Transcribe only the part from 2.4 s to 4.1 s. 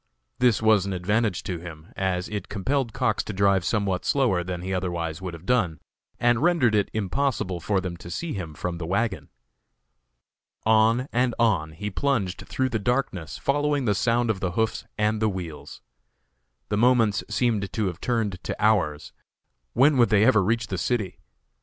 compelled Cox to drive somewhat